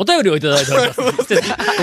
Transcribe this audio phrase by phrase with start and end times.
[0.00, 0.96] お便りをいただいております。
[1.04, 1.14] ここ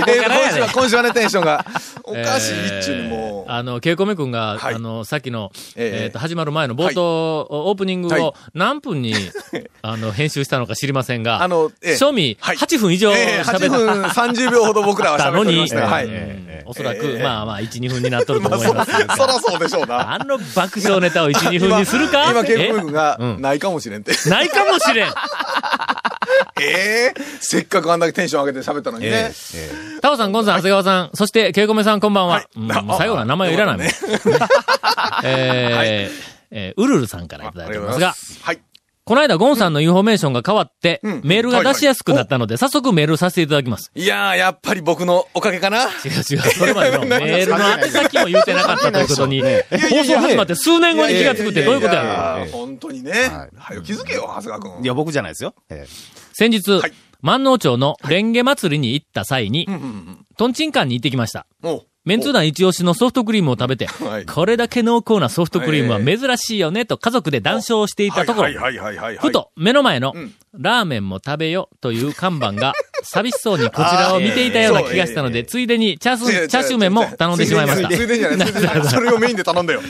[0.08, 1.64] えーからやね今週は、今週はね、テンションが、
[2.04, 3.52] おかしいっちゅうにもう。
[3.52, 9.14] あの、ケイコメ君が、はいあの、さっきの、えええっ、と、始まる前の冒頭、オープニングはいを何分に、
[9.84, 15.88] あの、編集したのか知りませんが、あのええ賞味はい8分以上えー、8喋った分30秒ほど僕らは喋っておりました。
[15.88, 16.06] はい。
[16.06, 19.16] うんおそらく、ええまあまあ、1、2分になっとるとまあ、思いますが。
[19.16, 20.16] そそらそうでしょうな。
[20.16, 22.24] あの爆笑ネタを1、2分にするか？
[22.24, 24.12] 今、今ケイコメ君がないかもしれんって。
[24.30, 25.14] ないかもしれん。
[26.62, 29.32] ええせっかくあんだけテンション上げて喋ったのにね。
[30.02, 32.36] タオさん、ゴンさん、長谷川さん、そして、ケイコメさん、こんばんは。
[32.36, 33.86] はいうんあもう最後のは名前はいらないもん。
[33.86, 33.94] ね
[35.24, 38.40] えーえーウルルさんからいただいておりますが、す。
[38.42, 38.60] はい。
[39.04, 43.90] この間、ゴンさんのインフォメーションが変わって、うんメールが出しやすくなったので、早速メールさせていただきます。
[43.96, 45.84] いやー、やっぱり僕のおかげかな。
[45.84, 45.90] 違う
[46.30, 53.12] 違う、それまでのメールの宛先も言うてなかったということに、放送始まって数年後に気がつくってどういうことやろ本当にね。
[53.58, 54.84] はよ気づけよ、長谷川君。
[54.84, 55.54] いや、僕じゃないですよ。
[55.70, 56.94] ええ先日、はい。
[57.24, 59.68] 万能町のレンゲ祭りに行った際に、
[60.38, 61.48] トンチンカンに行ってきました。
[62.06, 64.26] メンツー団一押しのソフトクリームを食べて、はい。
[64.28, 68.50] これだけ濃厚なソフトクリームは珍しいよねと家族で談笑していたところ。
[69.20, 77.90] ふと目の前のうん、ラーメンも食べよという看板が 寂しそうにこちらを見ていたような気がしたので、ついでにチャースチャーシュー麺も頼んでしまいました。
[77.90, 78.86] ついでにじゃない。
[78.86, 79.82] それをメインで頼んだよ。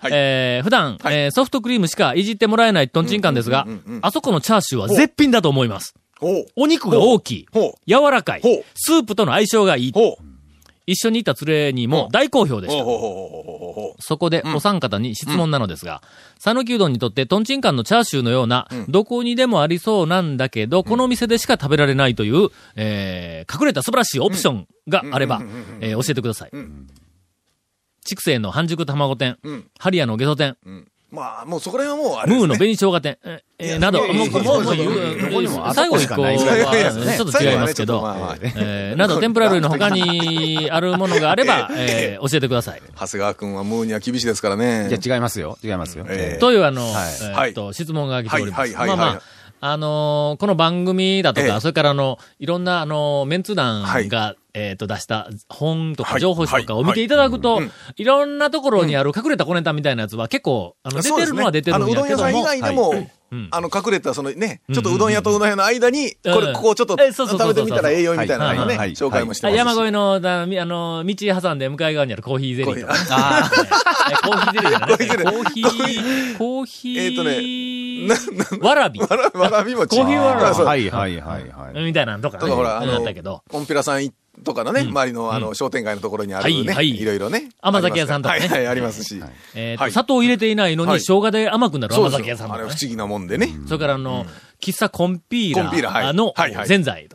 [0.00, 0.12] はい。
[0.14, 1.14] えー普段、はい。
[1.14, 5.94] えーソフトクリームしかいじってもらえないトンチンカンですがうんうんうんうん、あそこのチャーシューは絶品だと思います。
[6.56, 7.46] お肉が大きい。
[7.86, 8.42] 柔らかい。
[8.74, 9.92] スープとの相性がいい。
[10.86, 12.84] 一緒にいた連れにも大好評でした。
[13.98, 16.00] そこでお三方に質問なのですが、
[16.38, 25.42] 讃岐うどんにとってトンチンカンのチャーシューのような、どこにでもありそうなんだけど、この店でしか食べられないという、えー、隠れた素晴らしいオプションがあれば、
[25.80, 26.50] えー教えてください。
[28.06, 29.66] 畜生の半熟卵店、うん。
[29.78, 30.56] ハリアのゲソ店、
[31.10, 32.40] まあ、もうそこら辺はもうあれですね。
[32.40, 38.04] ムーの紅生姜店、ええーなど、もう、もう、もう最後一個は、どこにもあそこしかないですねちょっと違いますけど、
[38.42, 42.82] えーなど、天ぷら類の他にあるものがあれば、 えー教えてください。
[42.98, 44.88] 長谷川君はムーには厳しいですからね。
[44.88, 45.56] いや、違いますよ。
[45.62, 46.04] 違いますよ。
[46.08, 46.38] ええ。
[46.40, 46.92] という、あの、はい。
[47.20, 48.60] えーっと、質問が来ております。
[48.60, 48.98] はいはいはいはい。
[48.98, 49.22] まあまあ、
[49.72, 51.60] あのーこの番組だとか、ええ。
[51.60, 54.08] それからあの、いろんなあの、メンツ団はい。
[54.08, 57.70] が、えーっと、出した本とかはい情報誌とかを見ていただくと、はい。
[57.96, 62.10] いろんなところにある隠れた小ネタみたいなやつは結構、あの、出てるのは出てるんそうですね。
[62.12, 63.48] やけども、あのうどん屋さん以外でも、うん。
[63.50, 66.46] あの、隠れた、そのね、ちょっとうどん屋とうどん屋の間に、こうん。
[66.46, 72.80] れ、ここをちょっと食べてみたら栄養みたいなのがね、紹介もしてます山越えの、あの、道挟んで向かい側にあるコーヒーゼリー。
[72.80, 73.50] とか
[74.22, 75.28] コーヒーゼリーじゃないコーヒーゼリー。
[75.28, 77.24] コーヒー、コーヒー、えーと
[78.60, 79.00] わらび。
[79.00, 79.96] わらわらび餅。
[79.96, 80.64] コーヒーわらび。
[80.64, 81.84] はいはいはいはい。
[81.84, 82.40] みたいなのとかね。
[82.40, 84.10] とかほら、ああのったけど。、コンピラさん
[84.44, 87.00] とかのね、周りのあの、商店街のところにあるね、はいはい。
[87.00, 87.50] いろいろね。
[87.60, 88.40] 甘酒屋さんとかね。
[88.40, 89.20] はいはい、ありますし。
[89.54, 89.90] えーとはい。
[89.92, 91.00] 砂糖を入れていないのに、はい。
[91.00, 92.64] 生姜で甘くなる甘酒屋さんとかね。
[92.64, 92.78] あれ不。
[92.80, 93.48] 思議なもんでね。
[93.66, 94.26] それからあの、
[94.60, 96.14] 喫茶コンピーラコンピーラはい。
[96.14, 96.68] のはいはい。
[96.68, 97.08] ぜんざい。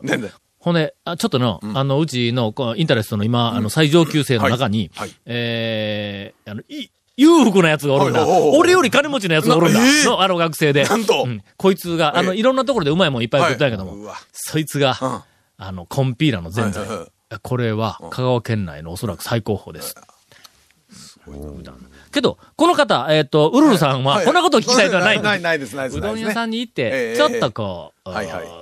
[0.58, 5.08] ほんで、あちょっとの、あの、うちのこうインタレストの今、あの、最上級生の中に、はい。
[5.08, 5.18] はい。
[5.26, 8.26] えー、あの、い、裕福なやつがおるんだ。
[8.26, 9.80] 俺より金持ちのやつがおるんだ。
[10.04, 10.84] の、あの学生で。
[10.84, 11.24] なんと。
[11.26, 11.42] うん。
[11.56, 15.20] こいつが、あの、ええいろんなところでうまいもんいっぱい食ったんやけども、そいつが、うん。
[15.58, 16.86] あの、コンピーラのぜんざい。
[17.42, 19.94] これは、香川県内のおそらく最高峰です。
[22.10, 24.26] けど、この方、えっ、と、ウルルさんは、はい。
[24.26, 25.98] こんなことを聞きたいではないんですない、ないです、ないです。
[25.98, 26.58] うどん屋さんに。
[26.58, 27.16] に行って、ええ。
[27.16, 28.10] ちょっとこう、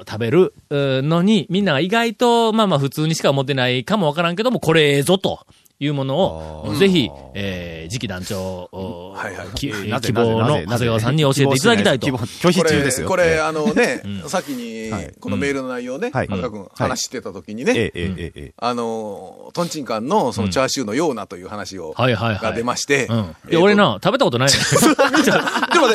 [0.08, 5.46] 食べるのに、みんなが意外と、まあまあ普通にしか思ってないかもわからんけども、これええぞと
[5.82, 6.18] いうもの
[6.66, 8.68] を、ぜひ、えー、次期団長、
[9.14, 9.72] はいはい、希
[10.12, 12.06] 望の長谷川さんに教えていただきたいと。
[12.06, 13.08] 拒否中ですよ。
[13.08, 17.92] これ、あのね、 先に、このメールの内容ね、赤君話してた時にね、
[18.58, 23.08] あの、トンチンカンのそのチャーシューのようなという話を、が出まして。
[23.50, 24.50] いや、俺な、食べたことない。
[25.72, 25.94] でもね、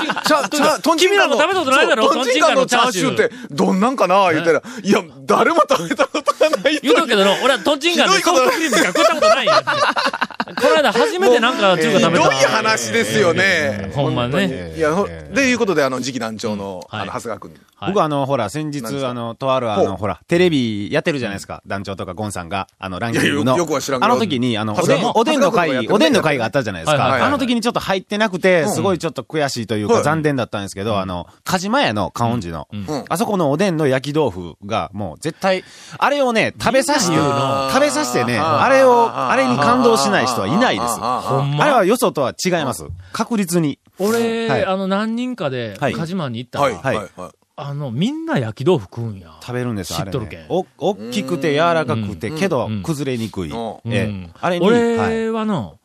[0.82, 1.38] トンチンカンの。
[1.38, 4.32] 食べたことないだろ、トンチンカンのチャーシューって、どんなんかな？
[4.34, 6.80] 言ったら、いや、誰も食べたことがない。
[6.82, 9.54] 言うとけど俺はトンチンカンのソフトクリームしか食ったことないよ。
[10.56, 12.30] この間初めてなんか中華食べた。
[12.30, 13.92] ひどい話ですよね。
[13.94, 17.56] ほんまねいや、ほで、いうことで、あの、次期団長の、はいあの、長谷川君。
[17.86, 17.94] はい。
[17.94, 21.62] 僕あの、ほら、先日あの、とあるあの、ほら、テレビやってるじゃないですか。
[21.68, 23.58] 団長とかゴンさんが、あの、ランキングの。
[23.58, 27.20] よくは知らんあの時に、あの、おでんおでんの会、おでんの会があったじゃないですはいはいはい。
[27.22, 27.28] か。
[27.28, 30.04] あの時にちょっと入ってなくて、うんすごいちょっと悔しいというかはい。
[30.04, 33.06] 残念だったんですけど、あの、カジマ屋の観音寺のうん、うん。
[33.08, 35.64] あそこのおでんの焼き豆腐が、もう絶対、
[35.98, 40.98] あれをね、食べさせて、食べさせてね、あれを、あれに感動しない人はいないです。
[41.00, 42.86] あほんまあれはよそとは違います。
[43.12, 43.80] 確実に。
[44.00, 44.66] 俺、はい。
[44.66, 45.94] あの、何人かで、はい。
[45.94, 47.45] カジマに行ったら、はい、はい、はい。
[47.58, 49.38] あの、みんな焼き豆腐食うんや。
[49.42, 50.46] 食べるんですよ、あれ、知っとるけんね。
[50.50, 53.52] お、大きくて柔らかくて、うんけどうん、崩れにくい。
[53.54, 54.60] あれに、はい。
[54.60, 55.80] 俺はの、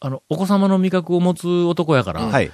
[0.00, 2.50] あの、お子様の味覚を持つ男やから、はい。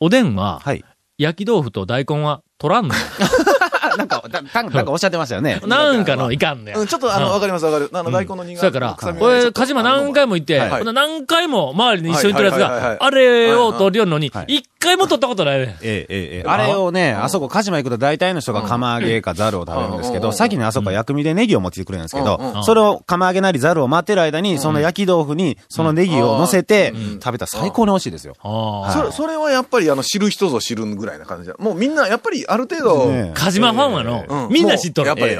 [0.00, 0.84] おでんは、はい。
[1.18, 3.00] 焼き豆腐と大根は取らんのよ。
[3.98, 5.60] なんか、だなんかおっしゃってましたよね。
[5.66, 6.76] なんかのいかんねん。
[6.76, 7.90] うん、ちょっとあの、うんわかりますわかる。
[7.92, 10.58] あの、大根の苦そやから、臭みこれ、がちょっと鹿島何回も行って、
[10.92, 15.68] 何回も周りに一緒にいるやつが、あれを取りよるのにはい、一回も取ったことないねん。
[15.68, 16.06] ええ、ええ、
[16.38, 16.44] ええ。
[16.46, 26.92] あれをね、あそこ、鹿島行くと大体の人が釜揚げかザルを食べるんですけど、うん先にあそこは薬味でネギを持ってきてくれるんですけどそれを釜揚げなりザルを待ってる間に、その焼き豆腐にそのネギを乗せて
[27.22, 28.34] 食べたら最高に美味しいですよ。
[28.40, 28.92] ああ。
[28.92, 31.56] それ、それはやっぱりあの、知る人ぞ知るぐらいな感じだ。
[31.58, 35.08] もうみんな、やっぱりある程度、ね鹿島ファンはの、うんみんな知っとる。
[35.08, 35.36] やっぱり、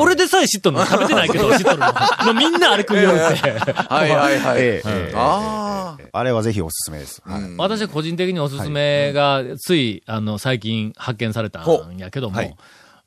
[0.00, 0.86] 俺でさえ知っとるの。
[0.86, 1.86] 食べてないけど知っとるの。
[1.86, 1.92] も
[2.30, 3.54] うみんなあれ食いよるって。
[3.88, 3.94] あ。
[3.94, 4.82] はいはいはい。
[5.14, 5.98] ああ。
[6.12, 7.22] あれはぜひおすすめです。
[7.56, 12.56] 私は個人的におすすめが、つい、あの、最近発見されたんやけども、はい。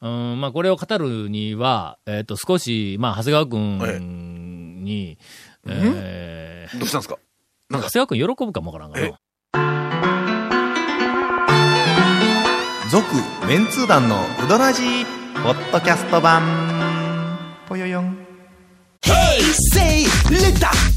[0.01, 5.17] うん、まあ、これを語るには、えっ、と、少し、まあ、長谷川くんに、
[5.67, 7.17] えーどうしたんですか？
[7.69, 9.09] 長谷川くん喜ぶかもわからんがえ？
[9.09, 9.19] な。
[12.91, 13.05] 続
[13.47, 15.05] メンツー団のウドラジー
[15.43, 16.41] ポッドキャスト版。
[17.67, 18.17] ぽよよん.
[19.01, 19.41] Hey,
[19.73, 20.94] say.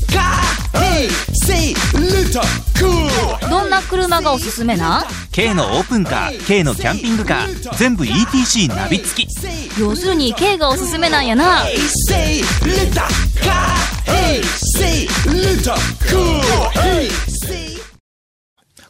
[3.49, 11.77] どんな車がおすすめな？K のオープンカー K のキャンピングカー全部 ETC ナビ付き要するに K がおすすめなんやな Hey,
[12.09, 13.03] say little
[13.43, 13.99] car.
[14.05, 14.43] Hey,
[14.77, 15.75] say little
[16.11, 16.41] cool.
[16.75, 17.09] Hey,
[17.47, 17.79] say.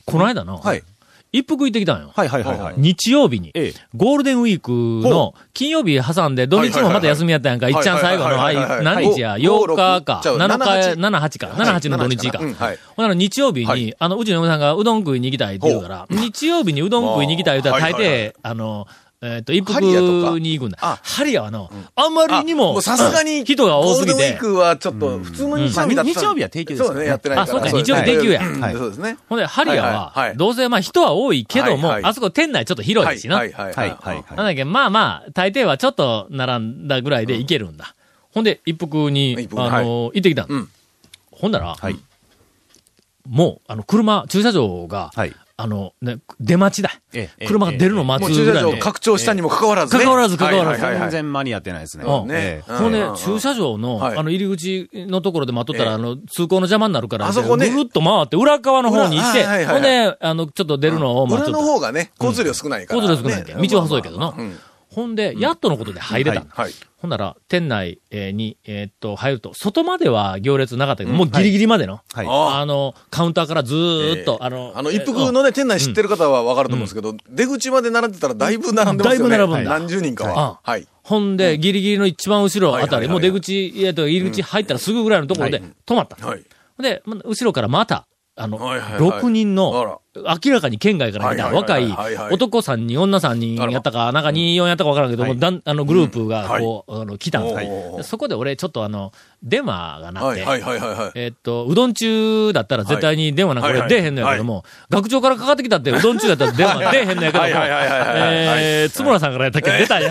[0.04, 0.82] この間の、はい。
[1.30, 2.10] 一服行ってきたんよ。
[2.14, 2.74] はいはいはいはい。
[2.78, 3.74] 日曜日に、ええ。
[3.94, 12.38] ゴールデンウィークの金曜日挟んで、土日もまた休みやったやんか、はいはいいっちゃん最後の、はい何日や、はい8日か、ちゃう7日、7 7、8か、7、8の土日か。
[12.40, 12.78] うんはい。
[12.96, 18.28] ほんなら日曜日はに、あの、うちの嫁さんがうどん食いに行きたいって言うから、日曜日にうどん食いに行きたい言うたら、大はいはいはい。
[18.30, 18.86] 抵、あの、
[19.20, 20.78] えっと、一服に行くんだ。
[20.80, 21.00] あ。
[21.02, 22.14] ハリアはの、あん。
[22.14, 24.12] まりにも、さすがに、人が多すぎて。
[24.12, 24.38] ゴールデンウィー。
[24.38, 26.20] クはちょっと、普通の日曜日だったら。
[26.20, 27.42] 日曜日は定休ですそうだね、やってないから。
[27.42, 28.46] あそうか日曜日定休や。
[28.46, 28.74] うんはい。
[28.74, 29.16] そうですね。
[29.28, 29.92] ほんで、ハリアはいはい。
[29.94, 30.36] はは、い。
[30.36, 32.10] どうせまあ人は多いけども、はいはい。
[32.10, 33.36] あそこ店内ちょっと広いしな。
[33.36, 33.52] はい。
[33.52, 34.14] はいはいはい。
[34.14, 37.96] はいなんだっけ、まあまあ、大抵はちょっと並んだぐらいで行けるんだ。
[38.32, 40.54] ほんで、一服に、あの、行ってきたんだ。
[40.54, 40.68] うん。
[41.32, 41.98] ほんなら、はい。
[43.28, 47.00] もう、あの、車、駐車場が、はいあの、ね、出待ちだ。
[47.12, 48.80] ええ車が出るの待もう駐車場つぐらいで。
[48.80, 50.04] 拡張したにもかかわらずね。
[50.04, 50.80] 関わらず関わらず。
[50.80, 52.04] 全然間に合ってないですね。
[52.04, 52.30] うん。
[52.30, 52.70] ええ。
[52.70, 54.16] ねほんでうん、駐車場の、はい。
[54.16, 55.96] あの、入り口のところで待っとったら、ええ。
[55.96, 57.70] あの、通行の邪魔になるから、あそこね。
[57.70, 61.60] ぐるっと回って、裏側の方に行って、裏はいはいはいほんで、あの、ちょっと出るのを待っ裏の。
[61.60, 63.02] 方がね、交通量少ないから。
[63.02, 63.66] 交通量少ないけんね。
[63.66, 64.32] 道は細いけどな。
[64.38, 64.56] うん
[64.98, 66.50] ほんで、やっとのことで入れたんだ。
[66.52, 66.72] はい。
[66.96, 79.36] ほんなら、店内えーに、えーっと、入ると、外までは行列なかったけど、もうギリギリまでの、はいああの、カウンターからずーっと、えーあの、あの、一服のね、店内知ってる方はわかると思うんですけど、出口まで並んでたらだいぶ並んでますよね。
[79.36, 80.60] だいぶ並ぶんだ何十人かはは。
[80.64, 80.88] はい。
[81.04, 86.26] ほんで、ギリギリの一番後ろあたり、はいはいはいはいもう出口、えーっと、入り口入ったらすぐぐらいのところで止まった。
[86.26, 86.42] はい。
[86.82, 89.00] で、ま後ろからまた、あの、はいはいはい。
[89.20, 92.14] 6人の、明らかに県外から来たはいはい若いはいはい。
[92.16, 99.12] はい男3人、女3人やったか、なんか2、4やったかわからんけども、だんあの、グループが、こう、あの、来たんですよおーでそこで俺、ちょっとあの、
[99.42, 101.10] 電話が鳴って、はいはいはいはいはい。
[101.14, 108.64] えーっと、うどん中だったら絶対に電話なんか俺出えへんのやけども、学長からかかってきたってうどん中だったら電話出えへんのやけども、はいはいはいはいはい。
[108.64, 109.70] えー、つむらさんからやったっけ？
[109.78, 110.10] 出たんや。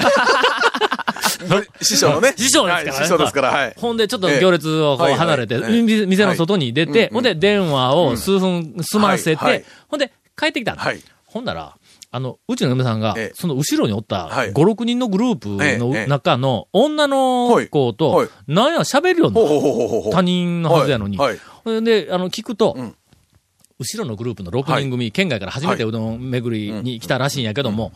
[1.81, 2.33] 師匠のね。
[2.37, 2.91] 師匠ですからね。
[2.91, 3.73] はい師匠ですから、はい。
[3.77, 5.57] ほんで、ちょっと行列をこうええ離れて、
[6.05, 10.77] 店の外に出て、はいほんで、電話を数分済ませて、ほんで、帰ってきた。
[11.25, 11.75] ほんなら、
[12.09, 14.53] あの、うちの嫁さんがええ、その後ろにおったはい。
[14.53, 20.11] 5、6人のグループええの中の女の子はとい、なんや喋るよな。
[20.11, 21.17] 他人のはずやのに。
[21.83, 22.95] で、あの、聞くと、うん。
[23.79, 27.91] 後ろのグループの6人組、県外から初めてうどん巡りに来たらしいんやけども、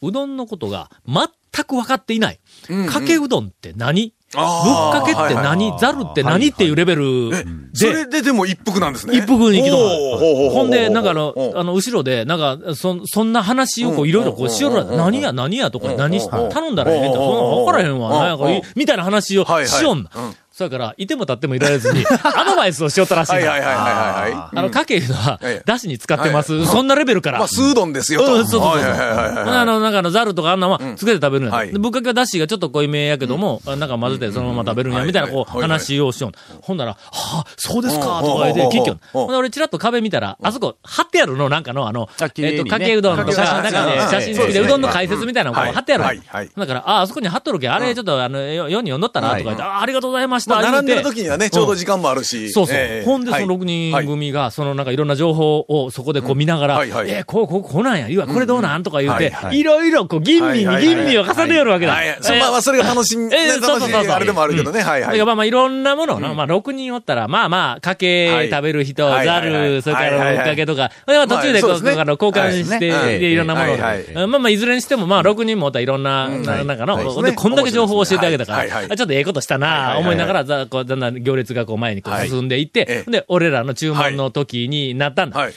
[0.00, 1.28] うどんのことが全
[1.64, 2.40] く分かっていない。
[2.70, 4.14] うんかけうどんって何？
[4.30, 5.78] ぶっかけって何？
[5.78, 9.16] ざるって何っていうレベルえ、そで、れででも一服なんですね。
[9.16, 14.96] 一服に行きとほうほんで、なんかあのあの、後ろで、なんか、そ、そんな話をこう、いろいろこうしよるうん。
[14.98, 15.96] 何や、何やとか、うん。
[15.96, 16.50] 何し、うん。
[16.50, 17.32] 頼んだらええねんとか、うん。
[17.32, 18.14] そんなん分からへんわ、うん。
[18.16, 20.10] なんやかい、みたいな話をしよんな。
[20.14, 20.34] うん。
[20.58, 24.58] そやから、いても立ってもいられずに、 アドバイスをしよったらしいはいはいはいはいはいはい。
[24.58, 26.66] あの、かけいうのはええ、だしに使ってます。
[26.66, 27.38] そんなレベルから。
[27.38, 28.34] まあ、スードンですよと。
[28.34, 28.80] うんそうそうそう。
[28.80, 29.56] はいはいはいはいはい。
[29.58, 31.54] あの、なんかあの、ザルとかあんなんは、つけて食べるんや。
[31.54, 31.72] はい。
[31.72, 35.60] でぶっかけはだしがちょっと濃いめやけども、なんか混ぜてそのまま食べるんや、みたいなこう、はいはい。
[35.60, 36.32] はい話をしよう。
[36.60, 38.88] ほんなら、はあ、そうですか、うんとか言って、うん結局。
[38.88, 44.10] うんほんで俺チラッと壁見たら、あそこ、貼ってあるの、なんかの、あの、えっと、かけうどんとか、かけなんかね、うん。
[44.10, 45.72] 写真付きで、そうどんの解説みたいなのがはい。
[45.72, 46.50] 貼ってあるのはいはい。
[46.56, 52.50] だから、あ、あそこに貼っとるけん、あれちょっと、あの、よ世に読んどったな、とか言って、あありがとうございましまあ、並んでる時にはね、ちょうど時間もあるし。
[52.50, 52.76] そうそう。
[52.76, 53.04] ええ。
[53.04, 53.58] ほんで、そのはい。
[53.58, 57.10] 6人組が、そのなんかいろんな情報をそこでこう見ながら、はいはい。
[57.10, 59.62] えーこう、こう、こうなんや、いわ、これどうなんとか言うてはい、い。
[59.62, 61.92] ろいろこう、吟味にはいはい吟味を重ねよるわけだ。
[61.92, 63.92] はいえーそうまあまあ、それが楽しみ、ねえーそうそうそうそう。
[63.92, 64.82] 楽しいあれでもあるけどね。
[64.82, 65.24] はいはい。
[65.24, 69.26] まあまあいろんなものまあ6人おったら、まあまあ、かけ食べる人、はい。
[69.26, 73.36] ざはいはいる、それかはいはいはいら追っかけとか、それは途中でこう、まあの交換して、はい。
[73.36, 73.70] ろんなものを。
[73.72, 74.04] はいはい。
[74.14, 76.98] まあまあいずれにしてもまあ6人もおったらいろんな、ななんかの、
[77.34, 79.78] こんだけ情報を教えてあげたから、ちょっとええことしたな、はい。
[79.78, 79.94] はい。
[79.94, 80.02] はい。
[80.02, 82.28] 思いながら、ざこうだんだん行列がこう前にこうはい。
[82.28, 83.10] 進んでいって、ええ。
[83.10, 85.38] で、俺らの注文の時になったんだ。
[85.38, 85.52] はい。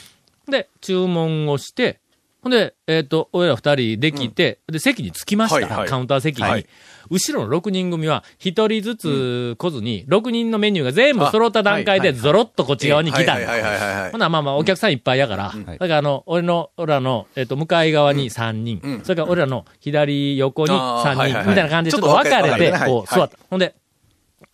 [0.48, 2.00] で、注文をして、
[2.42, 5.54] ほんで、えっ、と、俺ら二人できて、で、席に着きました。
[5.54, 5.88] はいはい。
[5.88, 6.42] カウンター席に。
[6.42, 6.66] はい。
[7.08, 13.32] 後ろの6人組は、一人ずつ来ずに、6人のメニューが全部揃った段階で、ゾロッとこっち側に来たんだ。
[13.34, 14.12] はいはいはいはいはい。
[14.12, 23.38] ほな、まあまあ、お客さんいっぱいやから、だからあの、俺の、俺らの、えっ、と、向かい側に3人、それから俺らの左横に3人、みたいな感じで、ちょっと分かれて、こう、座った。
[23.50, 23.74] ほんで、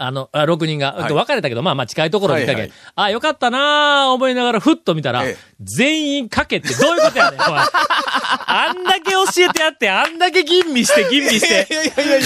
[0.01, 1.13] あの、あ6人が、はい。
[1.13, 5.37] 分かれたけど、まあまあ近いところにいたけん、はいはいあ、よかったなー思いながら、ふっと見たら、ええ。
[5.61, 7.49] 全員かけってどういうことやねん、おい。
[8.47, 11.67] あんだけ教えてやって、あんだけ吟味して、吟味して、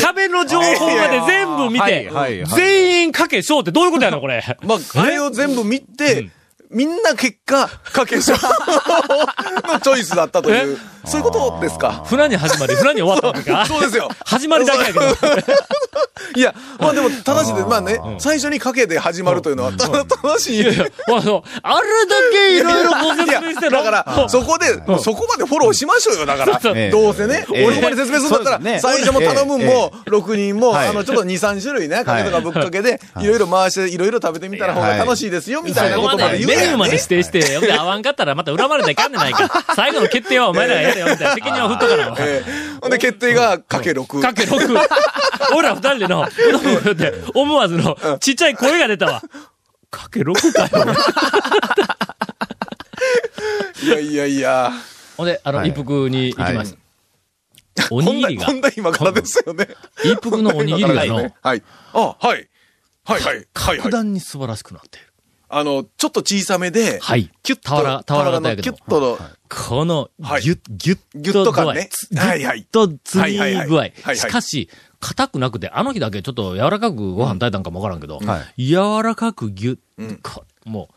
[0.02, 2.10] 壁の情報まで全部見て
[2.54, 4.44] 全員かけしょうってどういうことやねん、これ。
[4.62, 6.28] まあ、あれを全部見て、
[6.70, 12.02] みんな結果、かけしょのチョイスだったという、そういうことですか？
[12.06, 13.66] 船に始まり、船に終わったわけか。
[13.66, 14.08] そうですよ。
[14.24, 15.00] 始まりだけやけど。
[16.34, 17.66] いや、まあでも、正しいです。
[17.66, 20.60] まあね、最初にかけで始まるというのは、た正しい。
[20.62, 21.48] いやいや、まあそう。
[21.62, 24.66] あれだけいろいろご説明してだから、そこで、
[24.98, 26.90] そこまでフォローしましょうよ、だから。
[26.90, 27.66] どうせね、ええ。
[27.66, 30.88] 俺まで説明するんだったら、最初も頼むも、6人も、はい。
[30.88, 33.26] あの、ちょっと2、3種類ね、かけとかぶっかけで、い。
[33.26, 39.64] ろいろ回して、いろいろ食べてみたら方が楽しいですよ、みたいなそことまで言うメニューまで指定して、合わんかったらまた恨まれたらいかんねないか。
[39.74, 42.16] 最後の決定はお前らがやれよ、みたいな 責任を振っとかな。
[42.18, 44.20] ええほんで、決定がかけ6。
[44.20, 44.78] かけ6。
[45.56, 46.26] 俺ら二人での、
[47.34, 49.22] 思わずの、ちっちゃい声が出たわ。
[49.90, 50.86] かけ6かよ。
[53.82, 54.72] いやいやいや。
[55.16, 56.78] ほんで、あの、はい一服に行きました。
[57.90, 59.68] おにぎりがこ、んな、今からですよね。
[60.04, 61.62] 一服のおにぎりがの、はい。
[61.92, 62.48] あ、はい。
[63.04, 63.46] はいはい。
[63.52, 63.90] 格い。
[63.90, 65.11] 段に素晴らしくなっている。
[65.54, 67.30] あの、ちょっと小さめで、はい。
[67.42, 68.72] キュッと、俵俵型やけど。
[68.72, 69.18] キュッとの、
[69.50, 70.42] この、はい。
[70.42, 71.52] ぎゅっ、ぎゅっぎゅっと具合。
[71.52, 72.64] と感ねつはいはい。
[72.64, 73.76] と積み具合。
[73.76, 74.16] はいはい。
[74.16, 79.76] しかし、硬くなくて、あの日だけちょっと柔らかくご飯炊いたんかもわからんけど、は柔らかくぎゅっ、
[80.22, 80.88] こも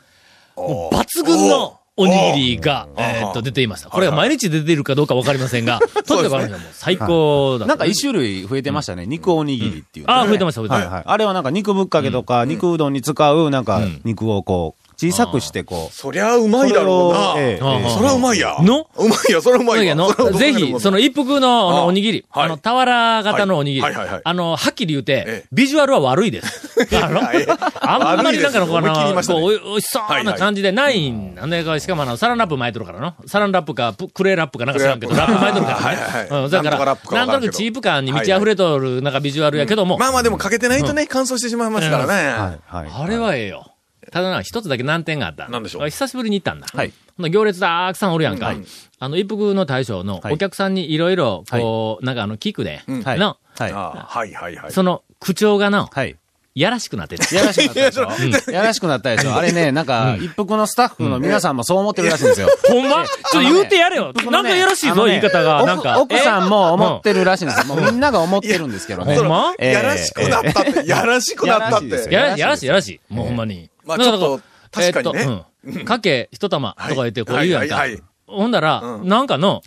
[0.56, 3.90] う、もう抜群のおにぎりが、えーっと、出ていました。
[3.90, 7.66] これが毎日出ているかどうかわかりませんが、とにかくあの日はもう最高だ。
[7.66, 9.06] なんか一種類増えてましたね。
[9.06, 10.06] 肉おにぎりっていう。
[10.10, 10.90] ああ、増えてました、増えてました。
[10.90, 11.04] はいはい。
[11.08, 15.94] あれはなんか肉ぶっかけとか、肉うどんに使う、なんか肉をこう、小さくしてこう。
[15.94, 17.34] そりゃうまいだろうな。
[17.34, 18.58] そええそりゃうまいや。
[18.62, 18.88] の？
[18.98, 19.84] うまいや、それはうまいわ。
[19.86, 22.46] だけどそれはどこぜひ、その一服のあのあおにぎり、はい。
[22.46, 24.14] あの、俵型のおにぎり、はいはいはい。
[24.14, 26.80] はいあの、はっきり言うてええ、ビジュアルは悪いです。
[26.96, 29.40] あんまりなんかのこう悪いです思いっきり言いましたね。
[29.40, 33.14] こうおいおいしそうな感じでないんなんで、しかもあの、サランラップ巻いてるからの？
[33.28, 36.24] サランラップか、プクレーラップかなんか知らんけど、ラップ巻いてるからはいはいはい。
[36.24, 36.28] ね。
[36.46, 42.14] うん、だから、なんとなくチープ感に満ち溢れとる、なんかビジュアルやけども、まあまあでもかけてないとね、乾燥してしまいますからね。
[42.14, 42.92] はいはい。
[43.04, 43.72] あれはええよ。
[44.16, 45.50] ただな、一つだけ難点があった。
[45.50, 45.90] なんでしょう？
[45.90, 46.68] 久しぶりに行ったんだ。
[46.74, 48.56] はい行列たくさんおるやんか。
[49.00, 53.20] あの、一服の大将のはいお客さんにいろいろ、こう、なんかあの、聞くで、はい。
[53.20, 53.72] の、はい。
[53.74, 54.72] ああはいはいはい。
[54.72, 56.16] その、口調がの、はい。
[56.56, 57.36] やらしくなってる。
[57.36, 58.52] やらしくなったでしょ？
[58.52, 59.36] やらしくなったでしょ？
[59.36, 62.48] あれね、なんか、一服のスタッフの皆さんもそう思ってるらしいんですよ。
[62.70, 63.06] ほんま？
[63.06, 64.14] ちょっと言うてやれよ。
[64.32, 65.66] なんかやらしいぞ、言い方が。
[65.66, 66.00] なんか。
[66.00, 67.76] 奥奥さんも思ってるらしいんですよ。
[67.76, 69.18] もうみんなが思ってるんですけどね。
[69.18, 69.54] ほんま？
[69.60, 72.14] ええやらしくなったって、やらしくなったって。
[72.14, 73.14] やらしい、やらしい、やらしい。
[73.14, 73.70] もうほんまに。
[73.86, 78.04] まあちょっと確かにねえーっとうんかけ一玉とか言ってこう言うやんかはいはいはい。
[78.28, 79.62] ほんだら、なんかの、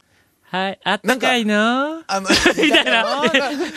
[0.50, 3.22] はい、あったかいなあの、みたいな。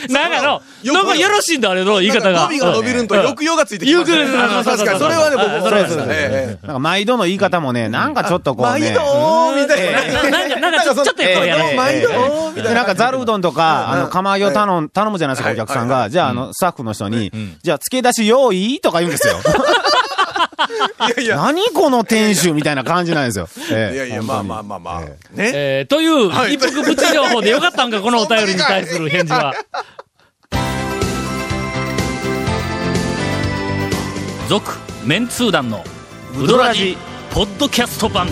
[0.08, 2.48] なんかの、なんかよろしいんだ、あれの言い方が。
[2.48, 4.26] 語尾が伸びるんと抑揚がついてきますね。
[4.64, 6.58] 確かに、それはね、僕もそうですね。
[6.62, 8.80] なんか毎度の言い方もね、なんかちょっとこうね。
[8.80, 10.30] 毎度みたいな。
[10.30, 11.76] ななんか、なんかちょ、っとこうやろう。
[11.76, 12.68] 毎度みたいな。
[12.70, 16.08] で、なんかザルうどんとか、あの、釜揚げを頼むじゃないですか、お客さんが。
[16.08, 17.30] じゃあ、あの、スタッフの人に、
[17.62, 18.80] じゃあ、付け出し用意？
[18.80, 19.34] とか言うんですよ。
[20.66, 23.48] いやいや、何この店主みたいな感じなんですよ。
[23.70, 25.00] ええいやいや、まあまあまあまあ。
[25.00, 25.16] ね。
[25.36, 29.54] えー、という、はい一服プチ情報でよかったんか、このお便りに対する返事は。
[34.48, 34.72] 続、
[35.04, 35.82] メンツー団の、
[36.38, 36.96] ウドラジ、
[37.32, 38.28] ポッドキャスト版。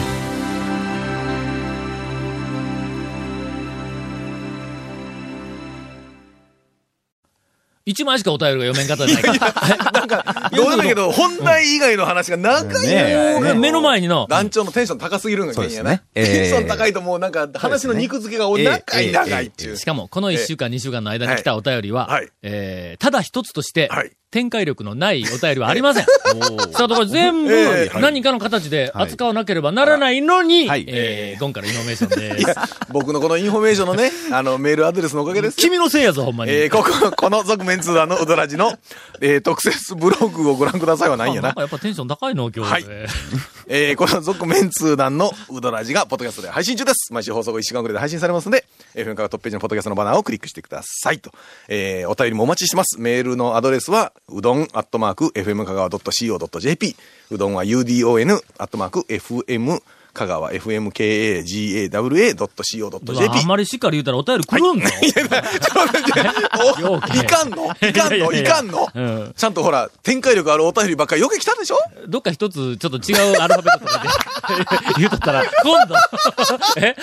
[7.91, 10.51] 一枚しかお便りが読めんかったじゃないか。
[10.55, 13.41] どうだけど、本題以外の話が長いよ。
[13.41, 16.03] ねね目の前にの、団長のテンション高すぎるのが原因やね。
[16.15, 19.77] テンション高いともうなんか話の肉付けがお長い長いっていう。
[19.77, 22.29] しかも、この1週間、2週間の間に来たお便りは、はい。
[22.43, 26.05] えーただ一つとして、はい展開力のないお便りはありません。
[26.73, 32.55] さあ、とこれ全部ええ何かの形で扱わなければならないのに、はいえー、ゴンからインフォメーションです。
[32.91, 35.69] 僕のこのインフォメーションのね、 あの、メールアドレスのおかげですよ。
[35.69, 36.53] 君のせいやぞ、ほんまに。
[36.53, 38.79] えー、ここ、この続メンツー団のうどらじの、
[39.21, 41.61] えー、特設ブログをご覧くださいはないんやなあなんか。
[41.63, 42.73] やっぱテンション高いの、今日。
[42.73, 42.85] はい
[43.67, 47.13] えー、この続メンツー団のうどらじが、ポッドキャストで配信中です。
[47.13, 51.31] 毎週放送後1週間くらいで配信されますので、FM カがトップページのポッドキャストのバナーをクリックしてくださいと。
[51.69, 53.01] えー、お便りもお待ちしてます。
[53.01, 56.97] メールのアドレスは、うどんアットマーク、FM 香川 .co.jp。
[57.31, 59.81] うどんは udon アットマーク、FM
[60.13, 63.39] 香川 FMKAGAWA.co.jp。
[63.39, 65.23] あんまりしっかり言うたらお便り来るんか、いや、ちょ
[66.97, 67.73] っといかんの？
[67.81, 68.33] いかんの？
[68.33, 68.89] いかんの？
[68.93, 71.77] うんちゃんとほら、展開力あるお便りばっかりよく来たでしょ？
[72.09, 74.09] どっか一つちょっと違うアルファベットとかで
[74.99, 75.95] 言うとったら、今度、
[76.79, 76.97] え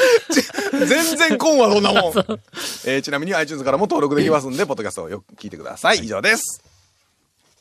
[0.86, 2.14] 全然こんわ、そんなもん。
[2.86, 6.00] えーちなみに iTunes からも登録できますんで、 ポッドキャストをよく聞いてください。
[6.00, 6.62] 以上です。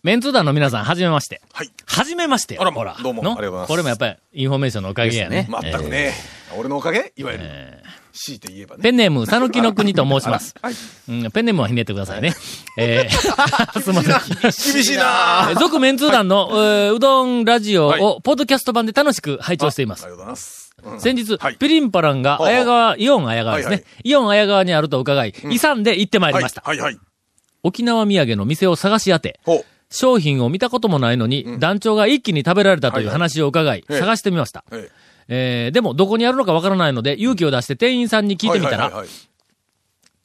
[0.06, 1.42] メンツー団の皆さん、はじめまして。
[1.52, 1.70] はい。
[1.84, 2.62] はじめましてよ。
[2.62, 2.96] あらまほら。
[3.02, 3.32] どうもの？
[3.32, 5.48] ありがとうございますこれもやっぱり、インフォメーションのおかげやね。
[5.50, 6.12] まったくね、
[6.56, 7.12] 俺のおかげ？
[7.16, 7.86] いわゆる、えー
[8.18, 8.82] 強いて言えばね。
[8.84, 10.54] ペンネーム、さぬきの国と申します。
[10.62, 10.74] はい。
[11.08, 12.34] うん、ペンネームはひねってくださいね。
[12.78, 13.10] えー、
[13.82, 14.74] すいません。
[14.74, 20.12] 厳しいなえー続メンツー団の、えーうどんラジオはいを、ポッドキャスト版で楽しく拝聴していますあり。
[20.12, 20.72] がとうございます。
[20.84, 23.82] うん先日、はいピリンパランが綾川、イオン綾川ですね。
[24.04, 26.62] イオン綾川にあると伺い、勇んで行ってまいりました。
[26.64, 27.00] はい、はい、はい。
[27.64, 29.40] 沖縄土産の店を探し当て。
[29.90, 34.64] 商品を見たこともないのに、団長が一気に食べられたという話を伺い、はい探してみました。
[34.72, 34.90] え
[35.28, 35.68] え。
[35.70, 39.04] ー、でも、どこにあるのかわからないので、勇気を出して店員さんに聞いてみたら、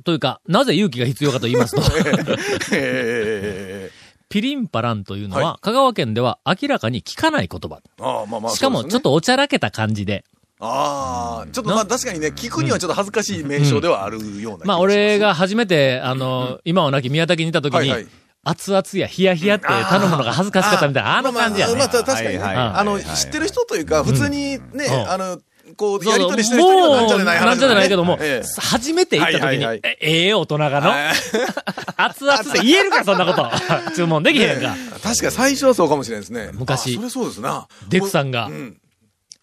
[0.03, 1.81] というか、なぜ勇気が必要かと言いますと、
[2.73, 3.91] え
[4.29, 7.81] ピリンパランというのは、は香川県では明らかに聞かない言葉。
[7.99, 8.51] ー、ああ、まあまあ。
[8.53, 10.23] しかも、ちょっとおちゃらけた感じで、
[10.63, 14.67] ああ、ちょっとまあ確かにね、聞くにはちょっと恥ずかしい名称ではあるような気がします。
[14.67, 18.07] まあ、俺が初めて、あの、今はなき宮崎にいた時に、はいはい
[18.43, 21.75] 熱々や冷や冷やって頼むのが恥ずかしかったみたいな、あの感じやね。
[21.75, 22.37] まあ確かにね。
[22.39, 23.03] はいはいあの、はい。
[23.03, 25.11] 知ってる人というか、普通にね、うん。
[25.11, 25.37] あの、
[25.77, 28.61] こう、やりとりしてる人にはなんじゃでない話もうなんじゃでないけども、ええ。
[28.61, 29.81] 初めて行った時に、はいはいはい。
[29.83, 31.13] えええ大人がの、はい。
[31.97, 33.49] 熱々で言えるか、そんなこと。
[33.95, 34.75] 注文できへんか。
[35.03, 36.49] 確かに最初はそうかもしれないですね。
[36.53, 37.67] 昔あそれそうですな。
[37.89, 38.77] デクさんがうん。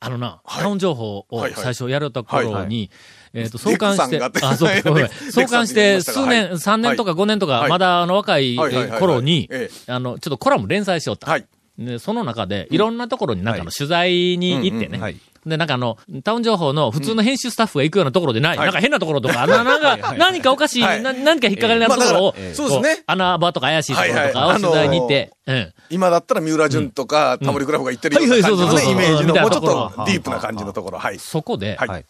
[0.01, 0.63] あのな、はい。
[0.63, 1.63] タウン情報をはいはい。
[1.63, 2.91] 最初やるた頃はいに、
[3.35, 4.71] えっと、創刊して、あ、そう、
[5.31, 6.53] 創刊して数年、はい。
[6.55, 7.71] 3年とか5年とか、はい。
[7.71, 8.57] まだあの若い
[8.99, 11.31] 頃にえ、あの、ちょっとコラム連載しよった。
[11.31, 11.47] はい。
[11.79, 14.99] で、その中で、いろんなところになんかあの取材に行ってね。
[14.99, 15.17] はい。
[15.47, 18.67] で、なんかあの、タウン情報の普通の編集スタッフが行くようなところでない、はい。
[18.67, 21.03] なんか変なところとか、ななんか、何かおかしい、はい。
[21.03, 22.97] な何か引っかかりなところを、そうですね。
[22.97, 25.73] こ穴場とか怪しいところとかを取材に行って、うん。
[25.91, 28.95] 今だったら三浦淳とか、タモリクラブが言ってるような感じのはいはいそうそうそう。
[28.97, 30.99] ね、イメージの、みたいなもうちょっとことろディープな感じのところ。
[30.99, 31.19] はい。
[31.19, 32.05] そこで、はい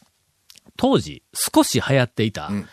[0.79, 2.67] 当時、少し流行っていた、ん。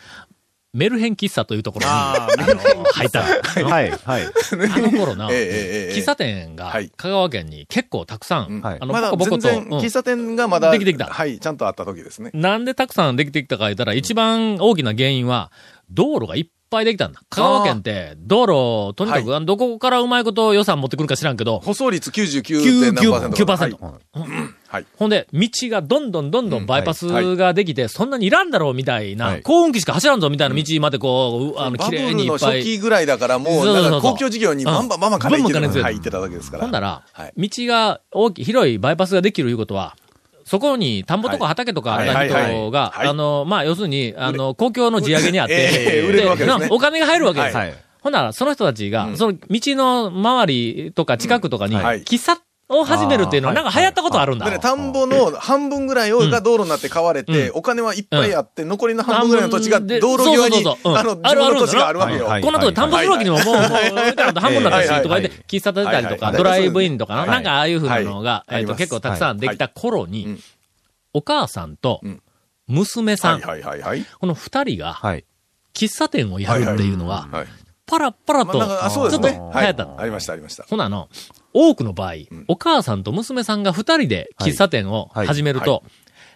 [0.72, 3.24] メルヘン喫茶というところに、ああの入った
[3.60, 3.68] の。
[3.68, 4.22] はい、はい。
[4.22, 6.92] あの頃な、喫茶店がはい。
[6.96, 8.78] 香川県に結構たくさん、はい。
[8.80, 11.06] あの、まだと、喫茶店がまだ、できてきた。
[11.06, 12.30] はい、ちゃんとあった時ですね。
[12.32, 15.50] なんでたくさんできてきたか言ったら、一番大きな原因は、
[15.90, 17.22] 道路がいっぱいできたんだ。
[17.30, 23.30] 香川県って、道路、とにかく、どこからうまいこと予算持ってくるか知らんけど、舗装率99.7%。
[23.30, 24.55] 9%。
[24.76, 24.82] はい。
[24.82, 24.96] はい。
[24.96, 29.42] ほんで、道がどんどんどんどんバイパスができて、そんなにいらんだろうみたいな、はい。
[29.42, 32.58] 幸運期しか走らんぞみたいな道までこう、うあの、綺麗にいのっぱい。
[32.60, 36.64] 初期ぐらいだから、もう、公共事業にバンバンバンバン金入ってただけですから。
[36.64, 37.32] ほんなら、はい。
[37.36, 39.96] 道が大きい、広いバイパスができるいうことは、
[40.44, 42.30] そこに田んぼとか畑とかあったはい。
[42.30, 42.42] はい。
[42.42, 42.52] はい。
[42.52, 43.08] 人が、はい。
[43.08, 47.56] あの、まあ、要するに、あの、公共の地上げにあっええて、お金が入るわけです。
[48.00, 49.16] ほんなら、その人たちが、うん。
[49.16, 54.46] その道の周りとか近くとかに、喫茶を始めるっていうのは、なんか流行ったことあるんだ。
[54.46, 63.56] でね、田んぼの半分ぐらいをが道路になって買われて、お金はいっぱいあって、残りの半分ぐらいの土地が道路際に、あの、自あるある分の土地があるわけこんなとこで田んぼするわけにも、もう、もう、
[64.40, 70.40] 半分だったし、はいとか言って、喫茶建てたりとか、はいドライブインとかな、んかああいうふうなのが、えっと、結構たくさんできた頃にうん、
[71.14, 72.22] お母さんとうん、
[72.66, 73.40] 娘さん。
[73.40, 73.46] こ
[74.26, 75.24] の二人が、はい。
[75.72, 77.46] 喫茶店をやるっていうのは、はい。
[77.86, 80.00] パラッパラと、ちょっと流行ったの。
[80.00, 80.64] ありましたありました。
[80.64, 81.08] ほなの、
[81.52, 82.14] 多くの場合、
[82.48, 85.84] お母さんと娘さんが二人で喫茶店を始めると、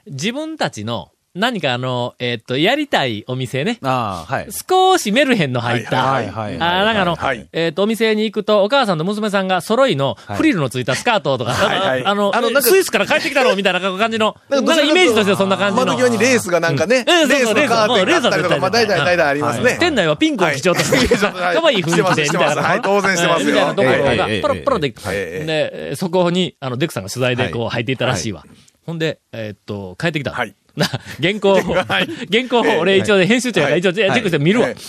[0.07, 4.49] 自分たちの何かあの、えっと、やりたいお店ね、ああ、はい。
[4.69, 7.49] 少しメルヘンの入った、はいはいはいあーなんかあの、はい。
[7.53, 12.05] えっ、と、お店に行くと、お母さんと娘さんが揃いのフリルのついたスカートとか、はいはい。
[12.05, 15.87] あの、あのスイスから帰ってきたのみたいな感じの、なんかイメージとしてはそんな感じの。
[15.87, 17.29] 窓際にレースがなんかね、うん。
[17.29, 19.77] レースのカーテンがあったりとか、まあ大体大体ありますね。
[19.79, 21.57] 店内はピンクを基調として、はい。
[21.57, 22.63] 可愛い雰囲気で、みたいな。
[22.63, 23.51] はい当然してますよ。
[23.51, 28.45] みたいなところがええ、パラッパラで、ええで、そこに、あの、デクさんが取材でこう入っていったらしいわ。
[28.91, 30.33] ほんで、えーっと、帰ってきた。
[30.33, 30.37] の。
[30.37, 30.55] はい。
[30.77, 30.87] な
[31.21, 34.69] 原稿を、原稿を俺一応ね編集長やから一応チェックして見るわ。
[34.69, 34.83] ええ。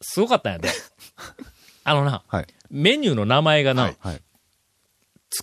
[0.00, 0.68] すごかったんやで。
[1.84, 2.46] あのな、はい。
[2.70, 4.20] メニューの名前がな、はい。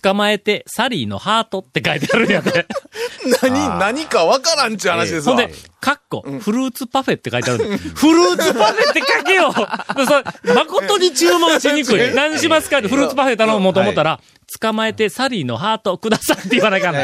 [0.02, 2.66] 捕まえて、サリーのハートって書いてあるんやで。
[3.42, 5.36] 何、何かわからんっちゅう話ですわ。
[5.36, 9.52] ほんで、カッコ、フルーツパフェって書いてあるフルーツパフェって書けよ。
[9.52, 9.62] そ
[10.48, 12.10] れ誠に注文しにくい。
[12.14, 14.20] 何しますかってフルーツパフェ頼もうと思ったら、
[14.60, 17.00] 捕まえてサリーのハートくださいって言わなきゃな。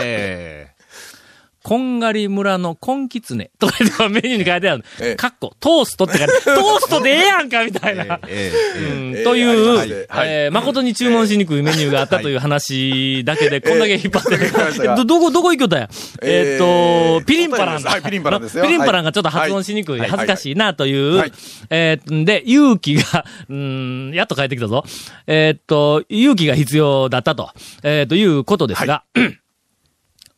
[1.65, 5.17] えこんがり村のコンキツネとかメニューに書いてあるええ。
[5.17, 6.43] カッコ、トーストって書いてある。
[6.45, 8.21] トーストでええやんかみたいな。
[8.29, 9.17] ええうん。
[9.17, 9.25] ええ。
[9.25, 10.29] という、はいはい。
[10.29, 15.89] えー誠に注文しにくいメニューがあったという話だけで、こんだけ引っ張ってど、どこ、どこ行きよったんや？
[16.23, 16.57] えー。
[16.57, 17.83] っと、えーピリンパラン。
[17.83, 18.65] はいピリンパランですよ。
[18.65, 20.11] ピリンパランがちょっと発音しにくい、はい。
[20.11, 21.33] 恥ずかしいなという、はい。
[21.71, 24.85] えで、勇気が、うん、やっと帰ってきたぞ。
[25.27, 27.51] えーっと、勇気が必要だったと、
[27.83, 29.05] えーということですが、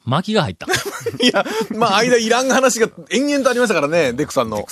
[0.04, 0.66] 巻きが入った。
[1.20, 1.44] いや、
[1.76, 4.66] まあ、間いらん話が延々とありましたからね、デクさんの。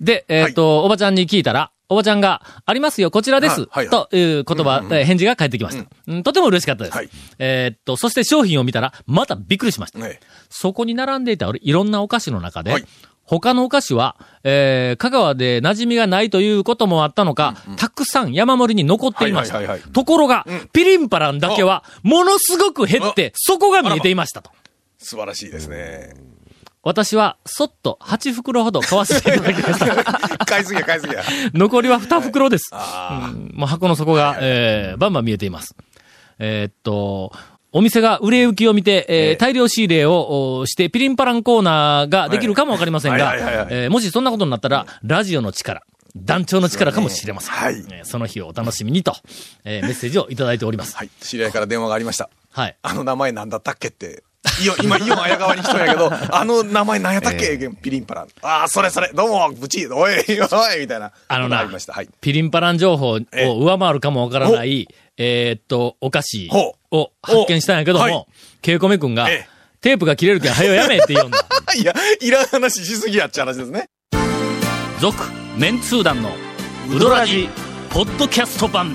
[0.00, 3.62] で、えっ、と、おばちゃんに聞いたら、おばちゃんが、ありますよ、こちらです。
[3.62, 6.96] はいはいという言葉、えー返事が返ってきました、うんとても嬉しかったです。
[6.96, 9.98] はいえーっと、そして商品を見たら、またびっくりしました。
[9.98, 12.84] ねそこに並んでいたいろんなお菓子の中で、はい
[13.38, 19.58] 他のお菓子は、えー、香川で馴染みがないということもあったのか、たくさん山盛りに残っていました。
[19.58, 24.50] はいはいはいはいところが、ピリンパランだけは、ものすごく減って、底が見えていましたと。
[25.00, 26.14] 素晴らしいですね。
[26.82, 30.04] 私は、そっと8袋ほど買わせていただきました。
[30.46, 31.22] 買いすぎや、買いすぎや。
[31.52, 32.70] 残りは2袋です。
[32.72, 35.74] あうんもう箱の底が、えー、バンバン見えています。
[36.38, 37.32] えーっと、
[37.72, 43.36] お店が売れ行きを見て、えーええ大量仕入れをおして、ピリンパランコーナーができるかもわかりませんが
[43.90, 45.82] もしそんなことになったら、ラジオの力、
[46.16, 47.54] 団長の力かもしれません。
[47.54, 49.14] はいえーその日をお楽しみにと、
[49.64, 50.96] えーメッセージをいただいております。
[50.96, 51.10] はい。
[51.20, 52.30] 知り合いから電話がありました。
[52.50, 52.76] はい。
[52.80, 54.24] あの名前なんだったっけって。
[54.62, 58.28] いよ、今、イオン綾川に来たんやけど、 あの名前なんやったっけ、ピリンパラン。
[58.42, 61.12] ああ、それそれ、どうも、ブチ、おい、おい、みたいな。
[61.28, 61.92] あのなありました。
[61.92, 62.08] はい。
[62.20, 68.28] ピリンパラン情報をええ上回るかもわからない、えーっと、お菓子ほを発見したんやけどおはいも、
[68.62, 69.48] ケイコメ君がええ、
[69.80, 71.44] テープが切れるけん、はよやめって言うんだ。
[71.76, 73.88] いや、いらん話しすぎやっちゃ話ですね。
[75.00, 75.16] 続、
[75.56, 76.30] メンツー団の
[76.90, 77.48] ウドラジ、
[77.90, 78.94] ポッドキャスト版。